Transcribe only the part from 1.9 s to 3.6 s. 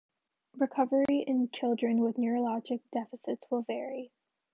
with neurologic deficits